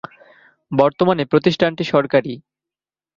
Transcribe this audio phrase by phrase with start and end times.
[0.71, 2.33] বর্তমানে প্রতিষ্ঠানটি সরকারি।